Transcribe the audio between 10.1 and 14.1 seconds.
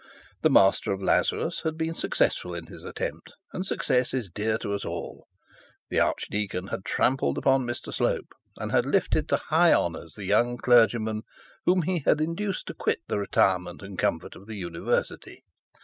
the young clergyman whom he had induced to quit the retirement and